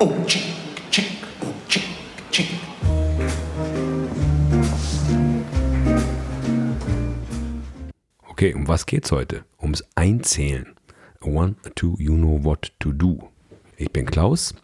Oh, 0.00 0.12
chick, 0.28 0.44
chick, 0.92 1.10
oh, 1.42 1.52
chick, 1.66 1.82
chick. 2.30 2.46
Okay, 8.30 8.54
um 8.54 8.68
was 8.68 8.86
geht's 8.86 9.10
heute? 9.10 9.44
Ums 9.60 9.82
Einzählen. 9.96 10.76
One, 11.20 11.56
two, 11.74 11.96
you 11.98 12.14
know 12.14 12.38
what 12.44 12.70
to 12.78 12.92
do. 12.92 13.28
Ich 13.76 13.90
bin 13.90 14.06
Klaus, 14.06 14.54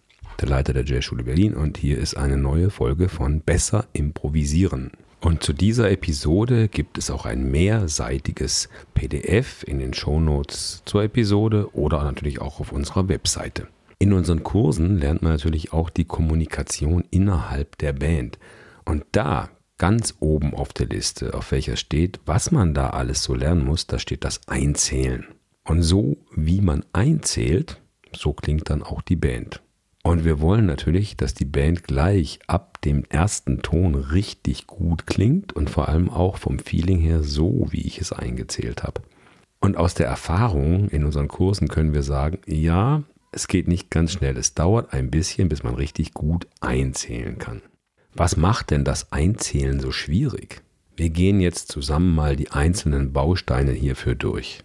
der 0.41 0.49
Leiter 0.51 0.73
der 0.73 0.85
Jazzschule 0.85 1.25
Berlin 1.25 1.55
und 1.55 1.79
hier 1.79 1.99
ist 1.99 2.17
eine 2.17 2.37
neue 2.37 2.71
Folge 2.71 3.09
von 3.09 3.41
Besser 3.41 3.89
improvisieren. 3.93 4.93
Und 5.21 5.43
zu 5.43 5.53
dieser 5.53 5.91
Episode 5.91 6.69
gibt 6.69 6.97
es 6.97 7.11
auch 7.11 7.27
ein 7.27 7.51
mehrseitiges 7.51 8.69
PDF 8.95 9.65
in 9.65 9.81
den 9.81 9.95
Shownotes 9.95 10.83
zur 10.85 11.03
Episode 11.03 11.75
oder 11.75 12.05
natürlich 12.05 12.41
auch 12.41 12.61
auf 12.61 12.71
unserer 12.71 13.09
Webseite. 13.09 13.67
In 13.99 14.13
unseren 14.13 14.43
Kursen 14.43 14.99
lernt 14.99 15.23
man 15.23 15.33
natürlich 15.33 15.73
auch 15.73 15.91
die 15.91 16.05
Kommunikation 16.05 17.05
innerhalb 17.11 17.79
der 17.79 17.93
Band. 17.93 18.39
Und 18.85 19.05
da 19.13 19.51
ganz 19.79 20.15
oben 20.21 20.55
auf 20.55 20.73
der 20.73 20.87
Liste, 20.87 21.35
auf 21.35 21.53
welcher 21.53 21.77
steht, 21.77 22.21
was 22.27 22.51
man 22.51 22.75
da 22.75 22.91
alles 22.91 23.23
so 23.23 23.35
lernen 23.35 23.65
muss, 23.65 23.87
da 23.87 23.99
steht 23.99 24.25
das 24.25 24.47
Einzählen. 24.47 25.27
Und 25.65 25.83
so 25.83 26.17
wie 26.35 26.61
man 26.61 26.85
einzählt, 26.93 27.81
so 28.15 28.33
klingt 28.33 28.71
dann 28.71 28.83
auch 28.83 29.03
die 29.03 29.17
Band. 29.17 29.63
Und 30.03 30.27
wir 30.27 30.41
wollen 30.41 30.67
natürlich, 30.67 31.17
dass 31.17 31.33
die 31.33 31.47
Band 31.47 31.85
gleich 31.85 32.39
ab 32.47 32.81
dem 32.83 33.05
ersten 33.09 33.63
Ton 33.63 33.95
richtig 33.95 34.67
gut 34.67 35.07
klingt 35.07 35.55
und 35.55 35.71
vor 35.71 35.89
allem 35.89 36.11
auch 36.11 36.37
vom 36.37 36.59
Feeling 36.59 36.99
her 36.99 37.23
so, 37.23 37.69
wie 37.71 37.81
ich 37.81 38.01
es 38.01 38.13
eingezählt 38.13 38.83
habe. 38.83 39.01
Und 39.61 39.79
aus 39.79 39.95
der 39.95 40.07
Erfahrung 40.07 40.91
in 40.91 41.07
unseren 41.07 41.29
Kursen 41.29 41.69
können 41.69 41.95
wir 41.95 42.03
sagen, 42.03 42.39
ja, 42.45 43.03
es 43.35 43.49
geht 43.49 43.69
nicht 43.69 43.91
ganz 43.91 44.13
schnell. 44.13 44.37
Es 44.37 44.55
dauert 44.55 44.93
ein 44.93 45.11
bisschen, 45.11 45.49
bis 45.49 45.63
man 45.63 45.75
richtig 45.75 46.15
gut 46.15 46.47
einzählen 46.61 47.39
kann. 47.39 47.63
Was 48.15 48.37
macht 48.37 48.71
denn 48.71 48.85
das 48.85 49.13
Einzählen 49.13 49.81
so 49.81 49.91
schwierig? 49.91 50.63
Wir 50.97 51.11
gehen 51.11 51.41
jetzt 51.41 51.73
zusammen 51.73 52.15
mal 52.15 52.37
die 52.37 52.53
einzelnen 52.53 53.13
Bausteine 53.13 53.73
hierfür 53.73 54.15
durch. 54.15 54.63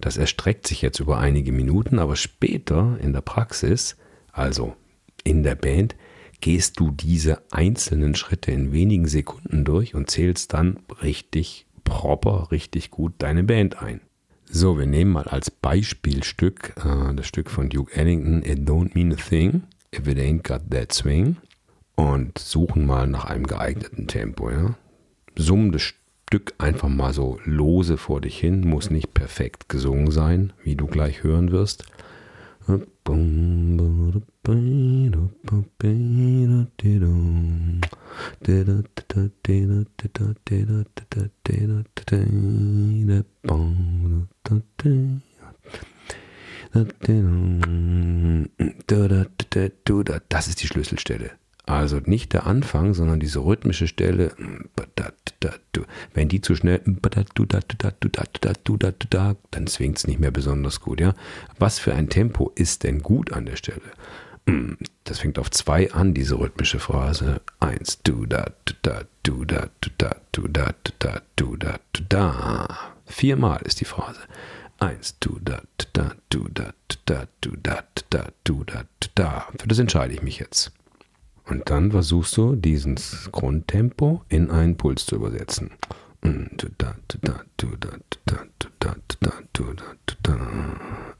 Das 0.00 0.16
erstreckt 0.16 0.66
sich 0.66 0.82
jetzt 0.82 1.00
über 1.00 1.18
einige 1.18 1.52
Minuten, 1.52 1.98
aber 1.98 2.16
später 2.16 2.98
in 3.00 3.12
der 3.12 3.22
Praxis 3.22 3.96
also 4.36 4.76
in 5.24 5.42
der 5.42 5.54
Band 5.54 5.96
gehst 6.40 6.78
du 6.78 6.90
diese 6.90 7.42
einzelnen 7.50 8.14
Schritte 8.14 8.52
in 8.52 8.72
wenigen 8.72 9.08
Sekunden 9.08 9.64
durch 9.64 9.94
und 9.94 10.10
zählst 10.10 10.52
dann 10.52 10.80
richtig 11.02 11.66
proper, 11.84 12.50
richtig 12.50 12.90
gut 12.90 13.14
deine 13.18 13.42
Band 13.42 13.82
ein. 13.82 14.02
So, 14.48 14.78
wir 14.78 14.86
nehmen 14.86 15.12
mal 15.12 15.24
als 15.24 15.50
Beispielstück 15.50 16.74
äh, 16.76 17.14
das 17.14 17.26
Stück 17.26 17.50
von 17.50 17.68
Duke 17.68 17.94
Ellington, 17.94 18.42
It 18.44 18.68
Don't 18.68 18.94
Mean 18.94 19.12
a 19.12 19.16
Thing, 19.16 19.64
If 19.94 20.06
It 20.06 20.18
Ain't 20.18 20.44
Got 20.44 20.70
That 20.70 20.92
Swing 20.92 21.36
und 21.96 22.38
suchen 22.38 22.86
mal 22.86 23.06
nach 23.06 23.24
einem 23.24 23.46
geeigneten 23.46 24.06
Tempo. 24.06 24.50
Ja? 24.50 24.74
Summen 25.36 25.72
das 25.72 25.82
Stück 25.82 26.54
einfach 26.58 26.88
mal 26.88 27.12
so 27.12 27.38
lose 27.44 27.96
vor 27.96 28.20
dich 28.20 28.38
hin, 28.38 28.60
muss 28.60 28.90
nicht 28.90 29.14
perfekt 29.14 29.68
gesungen 29.68 30.10
sein, 30.10 30.52
wie 30.62 30.76
du 30.76 30.86
gleich 30.86 31.22
hören 31.22 31.50
wirst. 31.50 31.84
Das 50.28 50.48
ist 50.48 50.62
die 50.62 50.66
Schlüsselstelle. 50.66 51.30
Also 51.68 51.98
nicht 52.04 52.32
der 52.32 52.46
Anfang, 52.46 52.94
sondern 52.94 53.18
diese 53.18 53.44
rhythmische 53.44 53.88
Stelle. 53.88 54.30
Wenn 56.14 56.28
die 56.28 56.40
zu 56.40 56.54
schnell, 56.54 56.80
dann 59.50 59.66
zwingt 59.66 59.98
es 59.98 60.06
nicht 60.06 60.20
mehr 60.20 60.30
besonders 60.30 60.80
gut. 60.80 61.00
Ja? 61.00 61.14
Was 61.58 61.80
für 61.80 61.94
ein 61.94 62.08
Tempo 62.08 62.52
ist 62.54 62.84
denn 62.84 63.02
gut 63.02 63.32
an 63.32 63.46
der 63.46 63.56
Stelle? 63.56 63.82
Das 65.04 65.18
fängt 65.18 65.38
auf 65.38 65.50
zwei 65.50 65.92
an, 65.92 66.14
diese 66.14 66.38
rhythmische 66.38 66.78
Phrase. 66.78 67.40
Eins, 67.58 68.00
du 68.02 68.26
da, 68.26 68.46
du 68.64 68.74
da, 68.82 69.02
du 69.24 69.44
da, 69.44 69.68
du 69.80 69.90
da, 69.96 70.16
du 70.32 70.48
da, 70.48 70.74
du 70.82 70.92
da, 70.98 71.20
du 71.34 71.56
da, 71.56 71.78
du 71.92 72.02
da. 72.08 72.68
Viermal 73.06 73.60
ist 73.62 73.80
die 73.80 73.84
Phrase. 73.84 74.20
Eins, 74.78 75.18
du 75.18 75.38
da, 75.42 75.62
du 75.78 75.86
da, 75.92 76.12
du 76.30 76.48
da, 76.48 76.72
du 76.84 76.96
da, 77.06 77.26
du 77.40 77.56
da, 77.56 77.82
du 77.94 78.02
da, 78.10 78.28
du 78.44 78.64
da, 78.64 78.84
du 79.00 79.08
da. 79.14 79.48
Für 79.58 79.68
das 79.68 79.78
entscheide 79.78 80.14
ich 80.14 80.22
mich 80.22 80.38
jetzt. 80.38 80.72
Und 81.44 81.70
dann 81.70 81.90
versuchst 81.90 82.36
du, 82.36 82.54
dieses 82.56 83.28
Grundtempo 83.32 84.22
in 84.28 84.50
einen 84.50 84.76
Puls 84.76 85.06
zu 85.06 85.16
übersetzen. 85.16 85.70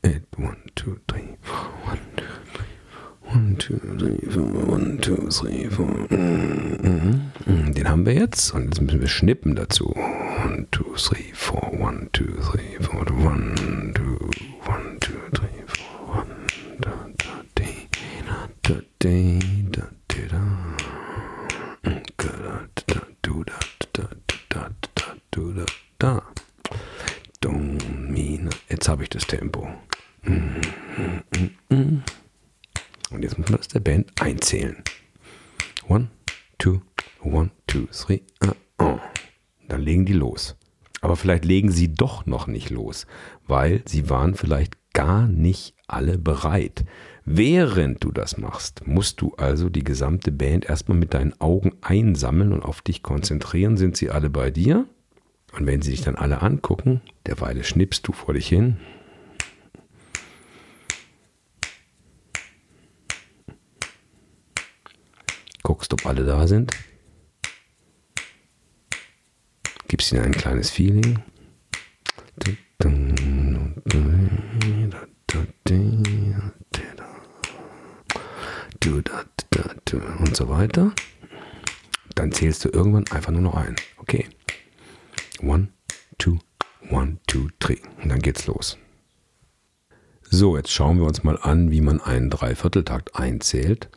Eight, 0.03 0.27
one, 0.37 0.57
two, 0.75 0.99
three, 1.07 1.37
four, 1.43 1.69
one, 1.87 2.01
two, 2.17 2.46
Den 3.69 4.31
haben 7.89 8.07
wir 8.07 8.15
jetzt 8.15 8.55
und 8.55 8.67
jetzt 8.67 8.81
müssen 8.81 9.01
wir 9.01 9.09
schnippen 9.09 9.57
dazu. 9.57 9.93
One, 10.45 10.69
two, 10.71 10.95
three, 10.95 11.33
four, 11.35 11.73
one, 11.73 12.09
two, 12.13 12.27
three, 12.43 12.77
four, 12.81 13.05
one, 13.25 13.93
two, 13.95 14.31
one, 14.67 14.99
two, 15.01 15.19
three, 15.35 15.65
four, 15.67 16.19
one, 16.19 16.31
da, 16.79 16.93
da, 17.19 17.43
dee, 17.59 17.89
da, 18.63 18.75
dee, 19.03 19.41
da, 19.73 19.89
dee, 20.09 20.29
da. 20.31 20.41
Da, 22.19 22.67
da, 22.87 23.01
du, 23.23 23.43
da, 23.45 23.59
da, 23.93 24.09
da, 24.49 24.71
da, 24.95 25.05
du, 25.33 25.53
da, 25.53 25.65
da. 25.99 26.23
Domina. 27.41 28.51
Jetzt 28.69 28.89
habe 28.89 29.03
ich 29.03 29.09
das 29.09 29.27
Tempo. 29.27 29.67
Und 33.11 33.25
man 33.51 33.59
das 33.59 33.69
der 33.69 33.81
Band 33.81 34.11
einzählen. 34.21 34.83
One, 35.89 36.09
two, 36.59 36.81
one, 37.23 37.51
two, 37.67 37.87
three. 37.93 38.21
Uh, 38.45 38.83
uh. 38.83 38.99
Dann 39.69 39.81
legen 39.81 40.07
die 40.07 40.13
los. 40.13 40.57
Aber 41.01 41.17
vielleicht 41.17 41.45
legen 41.45 41.71
sie 41.71 41.93
doch 41.93 42.27
noch 42.27 42.47
nicht 42.47 42.71
los, 42.71 43.07
weil 43.47 43.83
sie 43.87 44.09
waren 44.11 44.35
vielleicht 44.35 44.77
gar 44.93 45.29
nicht 45.29 45.75
alle 45.87 46.19
bereit. 46.19 46.85
Während 47.25 48.03
du 48.03 48.13
das 48.13 48.39
machst, 48.39 48.87
musst 48.87 49.21
du 49.21 49.35
also 49.37 49.69
die 49.69 49.85
gesamte 49.85 50.33
Band 50.33 50.65
erstmal 50.65 50.97
mit 50.97 51.13
deinen 51.13 51.39
Augen 51.41 51.73
einsammeln 51.83 52.53
und 52.53 52.63
auf 52.65 52.81
dich 52.81 53.03
konzentrieren. 53.03 53.77
Sind 53.77 53.97
sie 53.97 54.11
alle 54.11 54.31
bei 54.31 54.51
dir? 54.51 54.87
Und 55.53 55.67
wenn 55.67 55.83
sie 55.83 55.91
dich 55.91 56.03
dann 56.03 56.17
alle 56.17 56.43
angucken, 56.43 57.01
derweile 57.27 57.65
schnippst 57.65 58.07
du 58.07 58.13
vor 58.13 58.35
dich 58.35 58.49
hin. 58.49 58.79
Guckst, 65.77 65.93
ob 65.93 66.07
alle 66.07 66.25
da 66.25 66.47
sind. 66.47 66.73
Gibst 69.89 70.11
ihnen 70.11 70.23
ein 70.25 70.33
kleines 70.33 70.71
Feeling. 70.71 71.23
Und 80.19 80.35
so 80.35 80.49
weiter. 80.49 80.93
Dann 82.15 82.33
zählst 82.33 82.65
du 82.65 82.71
irgendwann 82.71 83.05
einfach 83.11 83.33
nur 83.33 83.43
noch 83.43 83.55
ein. 83.55 83.77
Okay. 83.99 84.27
One, 85.43 85.69
two, 86.17 86.39
one, 86.89 87.19
two, 87.27 87.49
three. 87.61 87.83
Und 88.03 88.09
dann 88.09 88.21
geht's 88.21 88.47
los. 88.47 88.79
So, 90.23 90.57
jetzt 90.57 90.73
schauen 90.73 90.97
wir 90.97 91.05
uns 91.05 91.23
mal 91.23 91.37
an, 91.37 91.71
wie 91.71 91.83
man 91.83 92.01
einen 92.01 92.31
Dreivierteltakt 92.31 93.15
einzählt. 93.17 93.91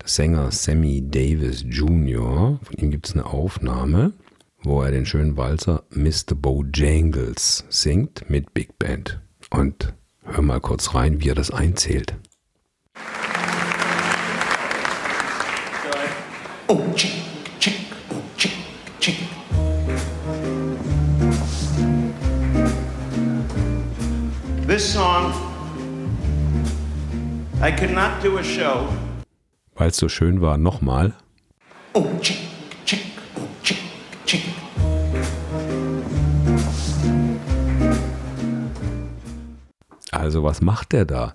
Der 0.00 0.08
Sänger 0.08 0.50
Sammy 0.50 1.02
Davis 1.04 1.62
Jr., 1.68 2.58
von 2.62 2.76
ihm 2.78 2.90
gibt 2.90 3.06
es 3.06 3.12
eine 3.12 3.26
Aufnahme, 3.26 4.14
wo 4.62 4.80
er 4.82 4.90
den 4.92 5.04
schönen 5.04 5.36
Walzer 5.36 5.82
Mr. 5.90 6.34
Bojangles 6.34 7.66
singt 7.68 8.28
mit 8.30 8.54
Big 8.54 8.78
Band. 8.78 9.20
Und 9.50 9.92
hör 10.24 10.42
mal 10.42 10.60
kurz 10.60 10.94
rein, 10.94 11.20
wie 11.20 11.28
er 11.28 11.34
das 11.34 11.50
einzählt. 11.50 12.14
Oh, 16.66 16.80
chick, 16.94 17.12
chick, 17.58 17.80
oh, 18.10 18.22
chick, 18.38 18.52
chick. 19.00 19.16
This 24.66 24.94
song, 24.94 25.34
I 27.60 27.70
could 27.70 27.92
not 27.92 28.22
do 28.22 28.38
a 28.38 28.42
show. 28.42 28.88
Weil 29.80 29.88
es 29.88 29.96
so 29.96 30.10
schön 30.10 30.42
war, 30.42 30.58
nochmal. 30.58 31.14
Oh, 31.94 32.06
chick, 32.20 32.36
chick, 32.84 33.00
oh, 33.34 33.48
chick, 33.62 33.78
chick. 34.26 34.42
Also 40.10 40.44
was 40.44 40.60
macht 40.60 40.92
der 40.92 41.06
da? 41.06 41.34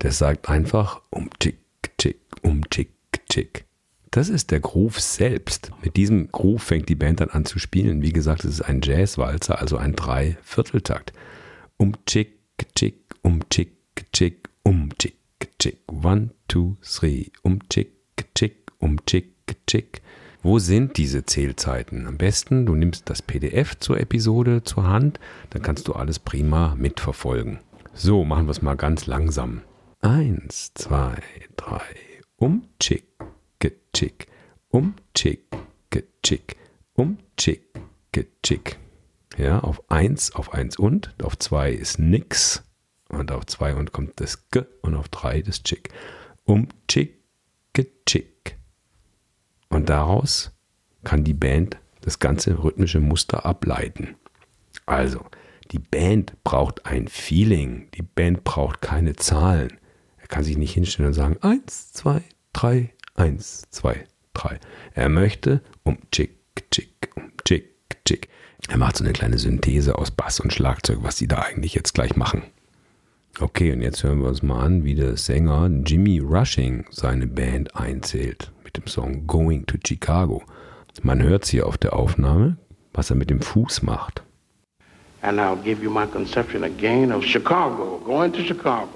Der 0.00 0.10
sagt 0.10 0.48
einfach 0.48 1.02
um 1.10 1.28
tick, 1.38 1.58
tschick, 1.98 2.18
um, 2.40 2.62
tschick, 2.70 2.94
tschick. 3.28 3.66
Das 4.10 4.30
ist 4.30 4.52
der 4.52 4.60
Groove 4.60 4.98
selbst. 4.98 5.70
Mit 5.82 5.98
diesem 5.98 6.32
Groove 6.32 6.62
fängt 6.62 6.88
die 6.88 6.94
Band 6.94 7.20
dann 7.20 7.28
an 7.28 7.44
zu 7.44 7.58
spielen. 7.58 8.00
Wie 8.00 8.14
gesagt, 8.14 8.46
es 8.46 8.52
ist 8.52 8.62
ein 8.62 8.80
Jazzwalzer, 8.82 9.60
also 9.60 9.76
ein 9.76 9.94
Dreivierteltakt. 9.94 11.12
Um, 11.76 11.92
tschick, 12.06 12.38
tschick, 12.74 13.04
um, 13.20 13.46
tschick, 13.50 13.76
tschick, 14.14 14.48
um, 14.62 14.88
tschick, 14.96 15.16
tschick. 15.58 15.80
One, 15.90 16.30
two, 16.48 16.76
three. 16.82 17.30
Um, 17.42 17.60
tschick, 17.68 17.92
tschick, 18.34 18.70
um, 18.78 18.98
tschick, 19.06 19.56
tschick. 19.66 20.02
Wo 20.42 20.58
sind 20.58 20.96
diese 20.96 21.24
Zählzeiten? 21.24 22.06
Am 22.06 22.18
besten, 22.18 22.66
du 22.66 22.74
nimmst 22.74 23.08
das 23.08 23.22
PDF 23.22 23.78
zur 23.78 24.00
Episode 24.00 24.64
zur 24.64 24.88
Hand, 24.88 25.20
dann 25.50 25.62
kannst 25.62 25.86
du 25.86 25.92
alles 25.92 26.18
prima 26.18 26.74
mitverfolgen. 26.74 27.60
So, 27.94 28.24
machen 28.24 28.46
wir 28.46 28.50
es 28.50 28.62
mal 28.62 28.76
ganz 28.76 29.06
langsam. 29.06 29.62
Eins, 30.00 30.72
zwei, 30.74 31.22
drei. 31.56 31.84
Um, 32.36 32.64
tschick, 32.80 33.04
tschick. 33.92 34.26
Um, 34.68 34.94
tschick, 35.14 35.44
tschick. 36.22 36.56
Um, 36.94 37.18
tschick, 37.36 37.62
tschick. 38.42 38.78
Ja, 39.38 39.60
auf 39.60 39.90
eins, 39.90 40.34
auf 40.34 40.52
eins 40.52 40.76
und, 40.76 41.14
auf 41.22 41.38
zwei 41.38 41.70
ist 41.70 41.98
nix. 41.98 42.64
Und 43.12 43.30
auf 43.30 43.46
zwei 43.46 43.74
und 43.74 43.92
kommt 43.92 44.20
das 44.20 44.50
G 44.50 44.62
und 44.80 44.94
auf 44.94 45.08
drei 45.08 45.42
das 45.42 45.62
Chick. 45.62 45.90
Um, 46.44 46.66
tschick, 46.88 47.20
tschick. 48.04 48.58
Und 49.68 49.88
daraus 49.88 50.50
kann 51.04 51.24
die 51.24 51.34
Band 51.34 51.78
das 52.00 52.18
ganze 52.18 52.62
rhythmische 52.62 53.00
Muster 53.00 53.46
ableiten. 53.46 54.16
Also, 54.86 55.24
die 55.70 55.78
Band 55.78 56.34
braucht 56.44 56.84
ein 56.86 57.08
Feeling. 57.08 57.88
Die 57.94 58.02
Band 58.02 58.44
braucht 58.44 58.82
keine 58.82 59.16
Zahlen. 59.16 59.78
Er 60.18 60.26
kann 60.26 60.44
sich 60.44 60.58
nicht 60.58 60.74
hinstellen 60.74 61.08
und 61.08 61.14
sagen, 61.14 61.38
eins, 61.40 61.92
zwei, 61.92 62.22
drei, 62.52 62.92
eins, 63.14 63.62
zwei, 63.70 64.04
drei. 64.34 64.58
Er 64.94 65.08
möchte 65.08 65.62
um 65.84 65.98
Chick, 66.10 66.38
Chick, 66.70 67.10
um 67.16 67.32
Chick, 67.44 68.04
Chick. 68.04 68.28
Er 68.68 68.76
macht 68.76 68.96
so 68.96 69.04
eine 69.04 69.12
kleine 69.12 69.38
Synthese 69.38 69.96
aus 69.96 70.10
Bass 70.10 70.40
und 70.40 70.52
Schlagzeug, 70.52 70.98
was 71.02 71.16
sie 71.16 71.28
da 71.28 71.38
eigentlich 71.38 71.74
jetzt 71.74 71.94
gleich 71.94 72.16
machen. 72.16 72.42
Okay, 73.40 73.72
und 73.72 73.80
jetzt 73.80 74.04
hören 74.04 74.20
wir 74.20 74.28
uns 74.28 74.42
mal 74.42 74.60
an, 74.60 74.84
wie 74.84 74.94
der 74.94 75.16
Sänger 75.16 75.70
Jimmy 75.86 76.18
Rushing 76.18 76.84
seine 76.90 77.26
Band 77.26 77.74
einzählt 77.74 78.52
mit 78.62 78.76
dem 78.76 78.86
Song 78.86 79.26
Going 79.26 79.64
to 79.64 79.78
Chicago. 79.84 80.42
Man 81.02 81.22
hört 81.22 81.46
hier 81.46 81.66
auf 81.66 81.78
der 81.78 81.94
Aufnahme, 81.94 82.58
was 82.92 83.08
er 83.08 83.16
mit 83.16 83.30
dem 83.30 83.40
Fuß 83.40 83.82
macht. 83.82 84.22
And 85.22 85.40
I'll 85.40 85.56
give 85.56 85.82
you 85.82 85.90
my 85.90 86.06
conception 86.06 86.64
again 86.64 87.10
of 87.10 87.24
Chicago, 87.24 87.98
going 88.04 88.32
to 88.34 88.42
Chicago. 88.42 88.88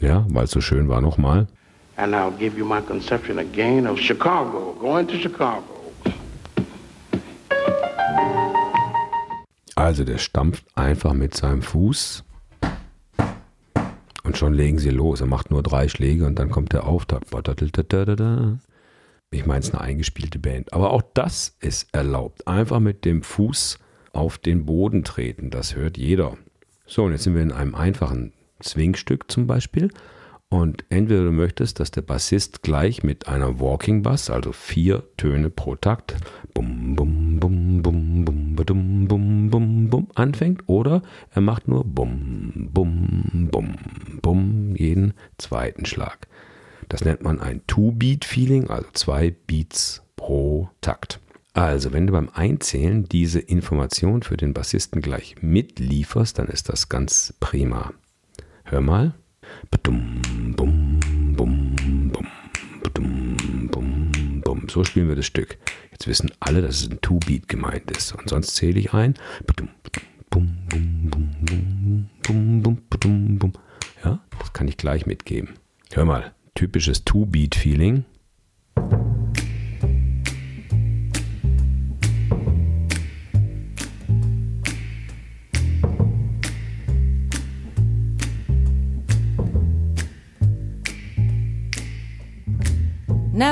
Ja, 0.00 0.24
weil 0.28 0.44
es 0.44 0.52
so 0.52 0.60
schön 0.60 0.88
war 0.88 1.00
nochmal. 1.00 1.48
And 1.98 2.14
I'll 2.14 2.30
give 2.30 2.56
you 2.56 2.64
my 2.64 2.80
conception 2.80 3.40
again 3.40 3.84
of 3.84 3.98
Chicago, 3.98 4.72
going 4.78 5.08
to 5.08 5.18
Chicago. 5.18 5.64
Also 9.74 10.04
der 10.04 10.18
stampft 10.18 10.64
einfach 10.76 11.12
mit 11.12 11.36
seinem 11.36 11.60
Fuß 11.60 12.22
und 14.22 14.36
schon 14.36 14.54
legen 14.54 14.78
sie 14.78 14.90
los. 14.90 15.20
Er 15.20 15.26
macht 15.26 15.50
nur 15.50 15.64
drei 15.64 15.88
Schläge 15.88 16.24
und 16.24 16.38
dann 16.38 16.50
kommt 16.50 16.72
der 16.72 16.86
Auftakt. 16.86 17.26
Ich 19.30 19.46
meine, 19.46 19.58
es 19.58 19.66
ist 19.66 19.74
eine 19.74 19.80
eingespielte 19.80 20.38
Band. 20.38 20.72
Aber 20.72 20.92
auch 20.92 21.02
das 21.14 21.56
ist 21.60 21.88
erlaubt. 21.92 22.46
Einfach 22.46 22.78
mit 22.78 23.04
dem 23.04 23.24
Fuß 23.24 23.80
auf 24.12 24.38
den 24.38 24.66
Boden 24.66 25.02
treten. 25.02 25.50
Das 25.50 25.74
hört 25.74 25.98
jeder. 25.98 26.36
So, 26.86 27.04
und 27.04 27.12
jetzt 27.12 27.24
sind 27.24 27.34
wir 27.34 27.42
in 27.42 27.50
einem 27.50 27.74
einfachen 27.74 28.32
Swingstück 28.62 29.28
zum 29.28 29.48
Beispiel. 29.48 29.90
Und 30.50 30.84
entweder 30.88 31.24
du 31.24 31.32
möchtest, 31.32 31.78
dass 31.78 31.90
der 31.90 32.00
Bassist 32.00 32.62
gleich 32.62 33.02
mit 33.02 33.28
einer 33.28 33.60
Walking 33.60 34.02
Bass, 34.02 34.30
also 34.30 34.52
vier 34.52 35.04
Töne 35.18 35.50
pro 35.50 35.76
Takt, 35.76 36.16
bum, 36.54 36.96
bum, 36.96 37.38
bum, 37.38 37.82
bum, 37.82 38.24
bum, 38.24 38.56
badum, 38.56 39.08
bum, 39.08 39.50
bum, 39.50 39.90
bum, 39.90 40.08
anfängt, 40.14 40.62
oder 40.66 41.02
er 41.32 41.42
macht 41.42 41.68
nur 41.68 41.84
bum, 41.84 42.70
bum, 42.72 43.48
bum, 43.50 43.74
bum, 44.22 44.74
jeden 44.74 45.12
zweiten 45.36 45.84
Schlag. 45.84 46.26
Das 46.88 47.04
nennt 47.04 47.22
man 47.22 47.40
ein 47.40 47.60
Two-Beat-Feeling, 47.66 48.70
also 48.70 48.88
zwei 48.94 49.34
Beats 49.46 50.02
pro 50.16 50.70
Takt. 50.80 51.20
Also, 51.52 51.92
wenn 51.92 52.06
du 52.06 52.14
beim 52.14 52.30
Einzählen 52.32 53.04
diese 53.04 53.40
Information 53.40 54.22
für 54.22 54.38
den 54.38 54.54
Bassisten 54.54 55.02
gleich 55.02 55.36
mitlieferst, 55.42 56.38
dann 56.38 56.46
ist 56.46 56.70
das 56.70 56.88
ganz 56.88 57.34
prima. 57.38 57.92
Hör 58.64 58.80
mal. 58.80 59.14
So 64.70 64.84
spielen 64.84 65.08
wir 65.08 65.16
das 65.16 65.26
Stück. 65.26 65.58
Jetzt 65.90 66.06
wissen 66.06 66.30
alle, 66.40 66.62
dass 66.62 66.82
es 66.82 66.90
ein 66.90 67.00
Two-Beat 67.00 67.48
gemeint 67.48 67.90
ist. 67.90 68.14
Und 68.14 68.28
sonst 68.28 68.54
zähle 68.54 68.78
ich 68.78 68.92
ein. 68.92 69.14
Ja, 74.04 74.20
das 74.38 74.52
kann 74.52 74.68
ich 74.68 74.76
gleich 74.76 75.06
mitgeben. 75.06 75.54
Hör 75.92 76.04
mal, 76.04 76.32
typisches 76.54 77.04
Two-Beat-Feeling. 77.04 78.04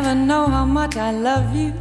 Never 0.06 0.24
know 0.24 0.46
how 0.46 0.64
much 0.64 0.94
I 0.94 1.10
love 1.10 1.52
you. 1.52 1.72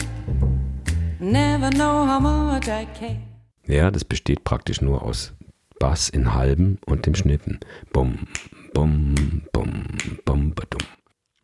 Never 1.19 1.69
know 1.69 2.07
how 2.07 2.19
much 2.19 2.67
I 2.67 2.87
care. 2.97 3.19
Ja, 3.67 3.91
das 3.91 4.03
besteht 4.03 4.43
praktisch 4.43 4.81
nur 4.81 5.03
aus 5.03 5.35
Bass 5.77 6.09
in 6.09 6.33
halben 6.33 6.79
und 6.87 7.05
dem 7.05 7.13
Schnitten. 7.13 7.59
Bum, 7.93 8.25
bum, 8.73 9.13
bum, 9.51 9.83
bum, 10.25 10.55
badum. 10.55 10.81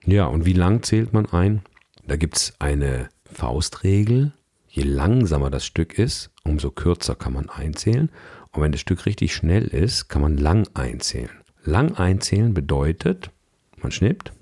Ja, 0.08 0.26
und 0.26 0.46
wie 0.46 0.54
lang 0.54 0.82
zählt 0.82 1.14
man 1.14 1.28
ein? 1.28 1.62
Da 2.08 2.16
gibt 2.16 2.38
es 2.38 2.54
eine 2.58 3.10
Faustregel. 3.32 4.34
Je 4.68 4.82
langsamer 4.82 5.52
das 5.52 5.68
Stück 5.68 6.00
ist, 6.00 6.32
umso 6.44 6.72
kürzer 6.72 7.14
kann 7.14 7.34
man 7.34 7.48
einzählen. 7.48 8.10
Und 8.54 8.64
wenn 8.64 8.72
das 8.72 8.82
Stück 8.82 9.06
richtig 9.06 9.36
schnell 9.36 9.68
ist, 9.68 10.08
kann 10.10 10.24
man 10.24 10.36
lang 10.36 10.68
einzählen. 10.74 11.44
Lang 11.64 11.94
einzählen 11.94 12.56
bedeutet, 12.56 13.30
man 13.78 13.92
schnippt. 13.92 14.34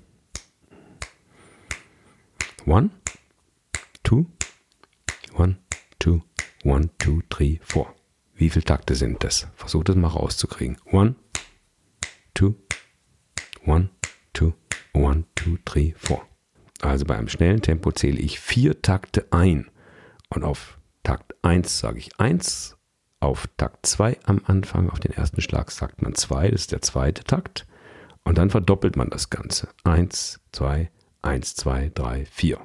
One, 2.66 2.90
two, 4.02 4.26
one, 5.34 5.56
two, 5.98 6.22
one, 6.62 6.90
two, 6.98 7.20
three, 7.30 7.60
four. 7.62 7.94
Wie 8.34 8.50
viele 8.50 8.64
Takte 8.64 8.94
sind 8.94 9.24
das? 9.24 9.48
Versucht 9.54 9.88
das 9.88 9.96
mal 9.96 10.08
rauszukriegen. 10.08 10.78
One, 10.92 11.14
two, 12.34 12.54
one, 13.64 13.90
two, 14.32 14.52
one, 14.92 15.24
two, 15.34 15.56
three, 15.64 15.94
four. 15.96 16.26
Also 16.80 17.04
bei 17.04 17.16
einem 17.16 17.28
schnellen 17.28 17.62
Tempo 17.62 17.92
zähle 17.92 18.18
ich 18.18 18.40
vier 18.40 18.80
Takte 18.82 19.26
ein. 19.30 19.70
Und 20.28 20.44
auf 20.44 20.78
Takt 21.02 21.34
1 21.42 21.78
sage 21.78 21.98
ich 21.98 22.18
1, 22.18 22.76
auf 23.20 23.48
Takt 23.56 23.84
2 23.86 24.18
am 24.24 24.40
Anfang, 24.46 24.90
auf 24.90 25.00
den 25.00 25.12
ersten 25.12 25.40
Schlag 25.40 25.70
sagt 25.70 26.02
man 26.02 26.14
2, 26.14 26.50
das 26.50 26.62
ist 26.62 26.72
der 26.72 26.82
zweite 26.82 27.24
Takt. 27.24 27.66
Und 28.22 28.38
dann 28.38 28.50
verdoppelt 28.50 28.96
man 28.96 29.10
das 29.10 29.30
Ganze. 29.30 29.68
1, 29.84 30.40
2, 30.52 30.90
1, 31.22 31.54
2, 31.56 31.90
3, 31.94 32.26
4. 32.26 32.58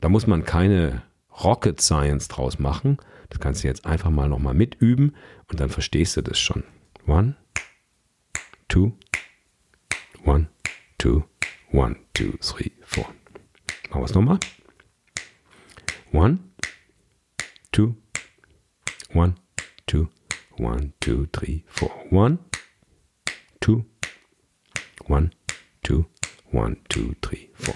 Da 0.00 0.08
muss 0.08 0.26
man 0.26 0.44
keine 0.44 1.02
Rocket 1.42 1.80
Science 1.80 2.28
draus 2.28 2.58
machen. 2.58 2.98
Das 3.30 3.40
kannst 3.40 3.64
du 3.64 3.68
jetzt 3.68 3.86
einfach 3.86 4.10
mal 4.10 4.28
nochmal 4.28 4.54
mitüben 4.54 5.16
und 5.48 5.60
dann 5.60 5.70
verstehst 5.70 6.16
du 6.16 6.22
das 6.22 6.38
schon. 6.38 6.64
One, 7.06 7.36
two, 8.68 8.92
one, 10.24 10.48
two, 10.98 11.24
one, 11.72 11.96
two, 12.12 12.32
three, 12.40 12.72
four. 12.82 13.06
Machen 13.90 14.00
wir 14.00 14.04
es 14.04 14.14
nochmal. 14.14 14.38
One, 16.12 16.38
two, 17.72 17.96
one, 19.12 19.34
two, 19.86 20.08
one, 20.58 20.92
two, 21.00 21.26
three, 21.32 21.64
four. 21.66 21.90
One, 22.10 22.38
two, 23.60 23.84
one, 25.06 25.30
two, 25.82 26.06
one, 26.52 26.76
two, 26.88 27.14
three, 27.20 27.50
four. 27.54 27.74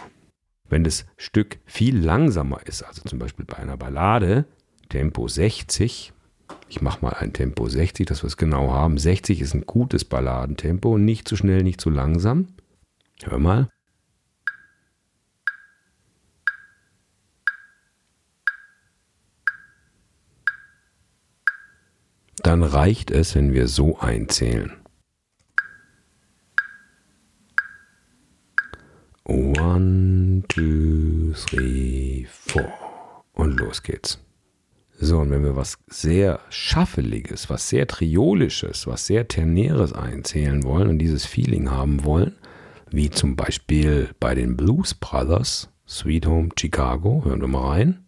Wenn 0.69 0.85
das 0.85 1.07
Stück 1.17 1.59
viel 1.65 1.99
langsamer 1.99 2.61
ist, 2.67 2.83
also 2.83 3.03
zum 3.03 3.19
Beispiel 3.19 3.45
bei 3.45 3.57
einer 3.57 3.77
Ballade, 3.77 4.45
Tempo 4.89 5.29
60, 5.29 6.13
ich 6.69 6.83
mache 6.83 7.03
mal 7.03 7.15
ein 7.15 7.33
Tempo 7.33 7.69
60, 7.69 8.07
dass 8.07 8.23
wir 8.23 8.29
es 8.29 8.37
genau 8.37 8.73
haben. 8.73 8.99
60 8.99 9.41
ist 9.41 9.55
ein 9.55 9.67
gutes 9.67 10.05
Balladentempo, 10.05 10.99
nicht 10.99 11.27
zu 11.27 11.37
schnell, 11.37 11.63
nicht 11.63 11.81
zu 11.81 11.91
langsam. 11.91 12.49
Hör 13.23 13.39
mal. 13.39 13.69
dann 22.49 22.63
reicht 22.63 23.11
es, 23.11 23.35
wenn 23.35 23.53
wir 23.53 23.69
so 23.69 23.99
einzählen. 23.99 24.78
One, 29.31 30.43
two, 30.49 31.35
three, 31.35 32.27
four. 32.31 32.73
Und 33.35 33.61
los 33.61 33.83
geht's. 33.83 34.19
So, 34.99 35.19
und 35.19 35.31
wenn 35.31 35.45
wir 35.45 35.55
was 35.55 35.77
sehr 35.87 36.41
Schaffeliges, 36.49 37.51
was 37.51 37.69
sehr 37.69 37.87
Triolisches, 37.87 38.87
was 38.87 39.07
sehr 39.07 39.29
Ternäres 39.29 39.93
einzählen 39.93 40.65
wollen 40.65 40.89
und 40.89 40.99
dieses 40.99 41.27
Feeling 41.27 41.71
haben 41.71 42.05
wollen, 42.05 42.37
wie 42.91 43.11
zum 43.11 43.37
Beispiel 43.37 44.09
bei 44.19 44.35
den 44.35 44.57
Blues 44.57 44.95
Brothers, 44.95 45.69
Sweet 45.87 46.27
Home 46.27 46.49
Chicago, 46.59 47.23
hören 47.25 47.43
wir 47.43 47.49
mal 47.49 47.69
rein. 47.69 48.08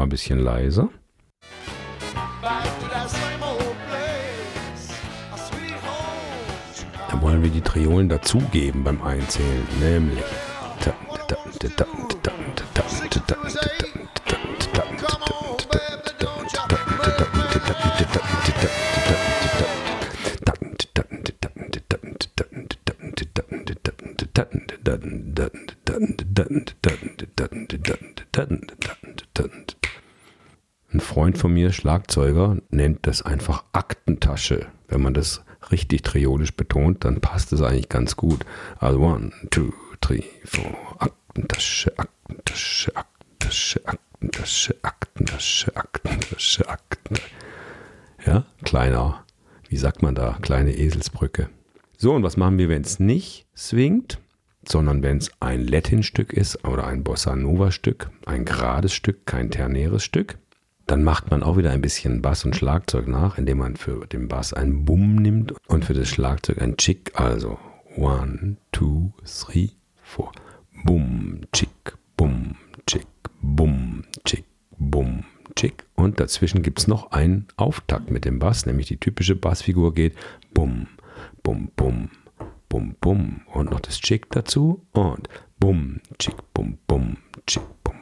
mal 0.00 0.06
ein 0.06 0.08
bisschen 0.08 0.38
leiser. 0.38 0.88
Dann 7.10 7.20
wollen 7.20 7.42
wir 7.42 7.50
die 7.50 7.60
Triolen 7.60 8.08
dazugeben 8.08 8.82
beim 8.82 9.02
Einzählen, 9.02 9.66
nämlich. 9.78 10.24
Freund 31.20 31.36
von 31.36 31.52
mir, 31.52 31.70
Schlagzeuger, 31.70 32.56
nennt 32.70 33.06
das 33.06 33.20
einfach 33.20 33.64
Aktentasche. 33.72 34.68
Wenn 34.88 35.02
man 35.02 35.12
das 35.12 35.44
richtig 35.70 36.00
triolisch 36.00 36.56
betont, 36.56 37.04
dann 37.04 37.20
passt 37.20 37.52
es 37.52 37.60
eigentlich 37.60 37.90
ganz 37.90 38.16
gut. 38.16 38.46
Also 38.78 39.00
one, 39.00 39.30
two, 39.50 39.70
three, 40.00 40.24
four. 40.46 40.74
Aktentasche, 40.98 41.92
Aktentasche, 41.98 42.96
Aktentasche, 42.96 43.86
Aktentasche, 43.86 44.76
Aktentasche, 44.80 45.76
Aktentasche, 45.76 46.66
Aktentasche. 46.66 47.28
Ja, 48.24 48.46
kleiner, 48.64 49.22
wie 49.68 49.76
sagt 49.76 50.00
man 50.00 50.14
da, 50.14 50.38
kleine 50.40 50.74
Eselsbrücke. 50.74 51.50
So, 51.98 52.14
und 52.14 52.22
was 52.22 52.38
machen 52.38 52.56
wir, 52.56 52.70
wenn 52.70 52.80
es 52.80 52.98
nicht 52.98 53.46
swingt, 53.54 54.20
sondern 54.66 55.02
wenn 55.02 55.18
es 55.18 55.30
ein 55.38 55.66
Latin-Stück 55.66 56.32
ist 56.32 56.64
oder 56.64 56.86
ein 56.86 57.04
Bossa 57.04 57.36
Nova-Stück, 57.36 58.08
ein 58.24 58.46
gerades 58.46 58.94
Stück, 58.94 59.26
kein 59.26 59.50
ternäres 59.50 60.02
Stück? 60.02 60.38
Dann 60.90 61.04
macht 61.04 61.30
man 61.30 61.44
auch 61.44 61.56
wieder 61.56 61.70
ein 61.70 61.82
bisschen 61.82 62.20
Bass 62.20 62.44
und 62.44 62.56
Schlagzeug 62.56 63.06
nach, 63.06 63.38
indem 63.38 63.58
man 63.58 63.76
für 63.76 64.08
den 64.08 64.26
Bass 64.26 64.52
ein 64.52 64.84
Bum 64.84 65.14
nimmt 65.14 65.54
und 65.68 65.84
für 65.84 65.94
das 65.94 66.08
Schlagzeug 66.08 66.60
ein 66.60 66.76
Chick, 66.78 67.12
also 67.14 67.60
one, 67.96 68.56
two, 68.72 69.12
three, 69.24 69.68
four. 70.02 70.32
Bum, 70.82 71.42
Chick, 71.52 71.96
Bum, 72.16 72.56
Chick, 72.88 73.06
Bum, 73.40 74.02
Chick, 74.24 74.44
Bum, 74.80 75.22
Chick. 75.54 75.84
Und 75.94 76.18
dazwischen 76.18 76.64
gibt 76.64 76.80
es 76.80 76.88
noch 76.88 77.12
einen 77.12 77.46
Auftakt 77.56 78.10
mit 78.10 78.24
dem 78.24 78.40
Bass, 78.40 78.66
nämlich 78.66 78.88
die 78.88 78.96
typische 78.96 79.36
Bassfigur 79.36 79.94
geht 79.94 80.16
Bum, 80.54 80.88
Bum, 81.44 81.70
Bum, 81.76 82.10
Bum, 82.68 82.96
Bum. 83.00 83.42
Und 83.52 83.70
noch 83.70 83.78
das 83.78 84.00
Chick 84.00 84.28
dazu 84.30 84.84
und 84.90 85.28
Bum, 85.60 86.00
Chick, 86.18 86.34
Bum, 86.52 86.78
Bum, 86.88 87.16
Chick, 87.46 87.62
Bum, 87.84 87.94
Bum, 87.94 87.99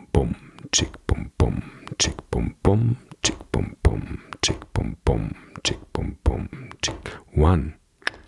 Chick, 0.72 0.90
Bum, 1.06 1.30
Bum, 1.38 1.62
Chick, 1.98 2.16
Bum, 2.30 2.54
Bum, 2.62 2.96
Chick, 3.22 3.36
Bum, 3.52 3.76
Bum, 3.82 4.18
Chick, 4.42 4.58
Bum, 4.72 4.96
Bum, 5.04 5.30
Chick, 5.64 5.78
Bum, 5.92 6.16
Bum, 6.22 6.48
Chick. 6.82 7.18
One, 7.34 7.74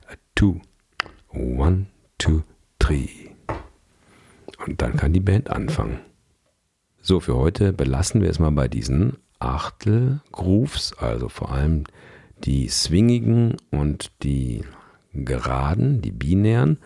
a 0.09 0.14
two, 0.35 0.61
one, 1.32 1.87
two, 2.18 2.42
three. 2.78 3.30
Und 4.66 4.80
dann 4.80 4.97
kann 4.97 5.12
die 5.12 5.20
Band 5.20 5.50
anfangen. 5.50 6.00
So, 7.02 7.20
für 7.20 7.37
heute 7.37 7.73
belassen 7.73 8.23
wir 8.23 8.30
es 8.30 8.38
mal 8.38 8.52
bei 8.52 8.68
diesen 8.68 9.18
Achtel-Grooves, 9.38 10.94
also 10.99 11.28
vor 11.28 11.50
allem 11.52 11.85
die 12.44 12.68
swingigen 12.68 13.56
und 13.70 14.12
die 14.23 14.64
geraden, 15.12 16.00
die 16.02 16.12
binären. 16.12 16.78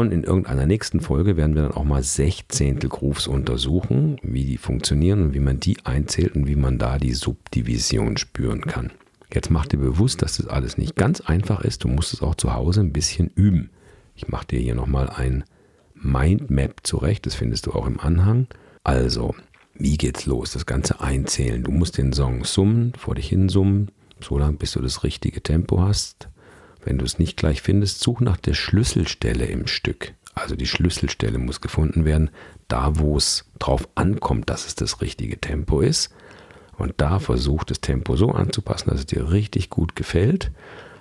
Und 0.00 0.12
in 0.12 0.24
irgendeiner 0.24 0.66
nächsten 0.66 1.00
Folge 1.00 1.38
werden 1.38 1.54
wir 1.54 1.62
dann 1.62 1.72
auch 1.72 1.84
mal 1.84 2.02
Sechzehntel 2.02 2.90
Grooves 2.90 3.26
untersuchen, 3.26 4.18
wie 4.22 4.44
die 4.44 4.58
funktionieren 4.58 5.22
und 5.22 5.32
wie 5.32 5.40
man 5.40 5.58
die 5.58 5.78
einzählt 5.84 6.34
und 6.34 6.46
wie 6.46 6.54
man 6.54 6.78
da 6.78 6.98
die 6.98 7.14
Subdivision 7.14 8.18
spüren 8.18 8.60
kann. 8.60 8.92
Jetzt 9.32 9.50
mach 9.50 9.64
dir 9.64 9.78
bewusst, 9.78 10.20
dass 10.20 10.36
das 10.36 10.48
alles 10.48 10.76
nicht 10.76 10.96
ganz 10.96 11.22
einfach 11.22 11.62
ist. 11.62 11.82
Du 11.82 11.88
musst 11.88 12.12
es 12.12 12.20
auch 12.20 12.34
zu 12.34 12.52
Hause 12.52 12.80
ein 12.80 12.92
bisschen 12.92 13.30
üben. 13.34 13.70
Ich 14.14 14.28
mache 14.28 14.46
dir 14.48 14.60
hier 14.60 14.74
nochmal 14.74 15.08
ein 15.08 15.44
Mindmap 15.94 16.86
zurecht. 16.86 17.24
Das 17.24 17.34
findest 17.34 17.64
du 17.64 17.72
auch 17.72 17.86
im 17.86 17.98
Anhang. 17.98 18.48
Also, 18.84 19.34
wie 19.74 19.96
geht's 19.96 20.26
los? 20.26 20.52
Das 20.52 20.66
Ganze 20.66 21.00
einzählen. 21.00 21.62
Du 21.62 21.70
musst 21.70 21.96
den 21.96 22.12
Song 22.12 22.44
summen, 22.44 22.92
vor 22.98 23.14
dich 23.14 23.30
hin 23.30 23.48
summen, 23.48 23.90
so 24.20 24.38
lange, 24.38 24.58
bis 24.58 24.72
du 24.72 24.82
das 24.82 25.04
richtige 25.04 25.42
Tempo 25.42 25.80
hast. 25.80 26.28
Wenn 26.86 26.98
du 26.98 27.04
es 27.04 27.18
nicht 27.18 27.36
gleich 27.36 27.62
findest, 27.62 27.98
such 27.98 28.20
nach 28.20 28.36
der 28.36 28.54
Schlüsselstelle 28.54 29.44
im 29.46 29.66
Stück. 29.66 30.14
Also 30.36 30.54
die 30.54 30.68
Schlüsselstelle 30.68 31.38
muss 31.38 31.60
gefunden 31.60 32.04
werden, 32.04 32.30
da 32.68 32.96
wo 33.00 33.16
es 33.16 33.50
drauf 33.58 33.88
ankommt, 33.96 34.48
dass 34.48 34.68
es 34.68 34.76
das 34.76 35.00
richtige 35.00 35.40
Tempo 35.40 35.80
ist. 35.80 36.14
Und 36.78 36.94
da 36.98 37.18
versuch 37.18 37.64
das 37.64 37.80
Tempo 37.80 38.14
so 38.14 38.30
anzupassen, 38.30 38.90
dass 38.90 39.00
es 39.00 39.06
dir 39.06 39.32
richtig 39.32 39.68
gut 39.68 39.96
gefällt. 39.96 40.52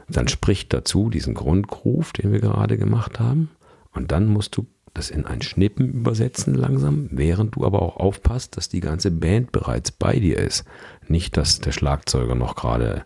Dann 0.10 0.28
sprich 0.28 0.70
dazu 0.70 1.12
diesen 1.12 1.36
Grundgroove, 1.36 2.14
den 2.14 2.32
wir 2.32 2.40
gerade 2.40 2.80
gemacht 2.80 3.20
haben. 3.20 3.52
Und 3.94 4.12
dann 4.12 4.26
musst 4.26 4.58
du 4.58 4.66
das 4.96 5.12
in 5.12 5.28
ein 5.28 5.44
Schnippen 5.44 5.88
übersetzen 5.88 6.56
langsam, 6.56 7.10
während 7.12 7.56
du 7.56 7.64
aber 7.64 7.84
auch 7.84 7.98
aufpasst, 7.98 8.58
dass 8.58 8.70
die 8.70 8.80
ganze 8.80 9.12
Band 9.12 9.52
bereits 9.52 9.92
bei 9.92 10.18
dir 10.18 10.40
ist. 10.40 10.66
Nicht, 11.08 11.38
dass 11.38 11.60
der 11.60 11.74
Schlagzeuger 11.74 12.34
noch 12.34 12.56
gerade 12.56 13.06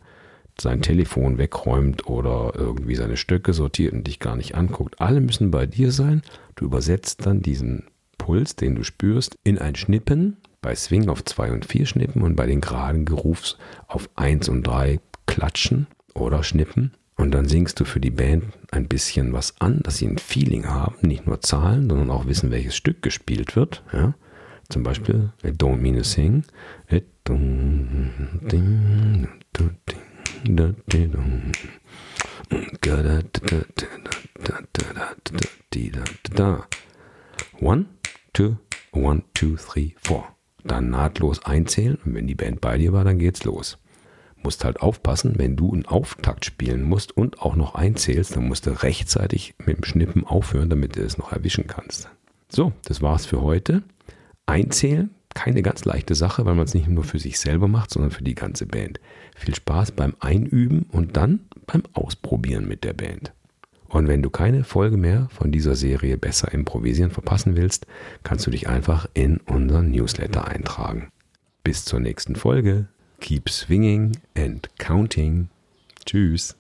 sein 0.62 0.82
Telefon 0.82 1.38
wegräumt 1.38 2.08
oder 2.08 2.54
irgendwie 2.56 2.96
seine 2.96 3.18
Stöcke 3.18 3.54
sortiert 3.54 3.94
und 3.94 4.08
dich 4.08 4.20
gar 4.20 4.36
nicht 4.36 4.56
anguckt. 4.56 5.00
Alle 5.02 5.22
müssen 5.22 5.52
bei 5.52 5.66
dir 5.66 5.92
sein. 5.92 6.22
Du 6.56 6.66
übersetzt 6.66 7.26
dann 7.26 7.42
diesen 7.42 7.86
Puls, 8.18 8.56
den 8.56 8.76
du 8.76 8.84
spürst, 8.84 9.36
in 9.44 9.58
ein 9.58 9.76
Schnippen. 9.76 10.38
Bei 10.62 10.76
Swing 10.76 11.08
auf 11.10 11.24
2 11.24 11.54
und 11.54 11.66
4 11.66 11.86
Schnippen 11.86 12.22
und 12.22 12.36
bei 12.36 12.46
den 12.46 12.62
geraden 12.62 13.06
Gerufs 13.06 13.58
auf 13.88 14.10
1 14.16 14.50
und 14.50 14.64
3 14.64 15.00
klatschen 15.26 15.88
oder 16.14 16.44
schnippen. 16.44 16.92
Und 17.16 17.32
dann 17.32 17.48
singst 17.48 17.80
du 17.80 17.86
für 17.86 18.00
die 18.00 18.12
Band 18.12 18.46
ein 18.72 18.88
bisschen 18.88 19.34
was 19.34 19.60
an, 19.60 19.82
dass 19.84 19.98
sie 19.98 20.08
ein 20.08 20.18
Feeling 20.18 20.68
haben, 20.68 20.96
nicht 21.02 21.28
nur 21.28 21.42
Zahlen, 21.42 21.90
sondern 21.90 22.12
auch 22.12 22.28
wissen, 22.28 22.52
welches 22.52 22.76
Stück 22.76 23.02
gespielt 23.02 23.56
wird. 23.56 23.84
Ja? 23.92 24.14
Zum 24.70 24.84
Beispiel, 24.84 25.32
I 25.44 25.48
don't 25.48 25.78
mean 25.78 25.98
to 25.98 26.04
sing. 26.04 26.44
It 26.88 27.08
don't, 27.26 28.50
ding, 28.50 29.28
do, 29.52 29.70
ding, 29.90 30.00
One, 37.62 37.86
two, 38.34 38.58
one, 38.92 39.24
two, 39.34 39.58
three, 39.58 39.94
four. 40.02 40.24
Dann 40.64 40.90
nahtlos 40.90 41.46
einzählen 41.46 41.98
und 42.06 42.16
wenn 42.16 42.28
die 42.28 42.36
Band 42.36 42.62
bei 42.62 42.78
dir 42.78 42.94
war, 42.94 43.04
dann 43.04 43.20
geht's 43.20 43.44
los. 43.44 43.78
Musst 44.42 44.64
halt 44.64 44.82
aufpassen, 44.82 45.34
wenn 45.38 45.58
du 45.58 45.74
einen 45.74 45.86
Auftakt 45.86 46.46
spielen 46.46 46.84
musst 46.84 47.16
und 47.16 47.42
auch 47.42 47.56
noch 47.56 47.76
einzählst, 47.76 48.36
dann 48.36 48.48
musst 48.48 48.66
du 48.66 48.82
rechtzeitig 48.82 49.56
mit 49.66 49.78
dem 49.78 49.84
Schnippen 49.84 50.26
aufhören, 50.26 50.70
damit 50.70 50.96
du 50.96 51.02
es 51.02 51.18
noch 51.18 51.34
erwischen 51.34 51.68
kannst. 51.68 52.10
So, 52.48 52.72
das 52.86 53.02
war's 53.02 53.26
für 53.26 53.42
heute. 53.42 53.84
Einzählen 54.46 55.10
keine 55.40 55.62
ganz 55.62 55.86
leichte 55.86 56.16
Sache, 56.16 56.46
weil 56.46 56.56
man 56.56 56.66
es 56.66 56.74
nicht 56.74 56.90
nur 56.90 57.06
für 57.06 57.18
sich 57.18 57.40
selber 57.40 57.70
macht, 57.70 57.92
sondern 57.92 58.12
für 58.12 58.26
die 58.26 58.36
ganze 58.36 58.66
Band. 58.66 59.00
Viel 59.38 59.56
Spaß 59.56 59.94
beim 59.94 60.14
Einüben 60.20 60.86
und 60.92 61.16
dann 61.16 61.40
beim 61.66 61.84
Ausprobieren 61.94 62.68
mit 62.68 62.84
der 62.84 62.92
Band. 62.92 63.32
Und 63.88 64.10
wenn 64.10 64.22
du 64.22 64.30
keine 64.30 64.66
Folge 64.66 64.98
mehr 64.98 65.30
von 65.32 65.54
dieser 65.54 65.76
Serie 65.76 66.18
Besser 66.18 66.52
improvisieren 66.52 67.12
verpassen 67.12 67.56
willst, 67.56 67.88
kannst 68.24 68.46
du 68.48 68.52
dich 68.52 68.68
einfach 68.68 69.08
in 69.14 69.38
unseren 69.38 69.92
Newsletter 69.92 70.46
eintragen. 70.46 71.08
Bis 71.64 71.86
zur 71.86 72.02
nächsten 72.02 72.36
Folge. 72.36 72.88
Keep 73.22 73.50
swinging 73.50 74.18
and 74.36 74.70
counting. 74.78 75.48
Tschüss. 76.06 76.59